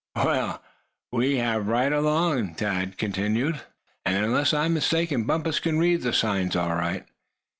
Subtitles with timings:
[0.15, 0.63] "Well,
[1.11, 3.61] we have, right along," Thad continued,
[4.03, 7.05] "and unless I'm much mistaken, Bumpus can read the signs all right.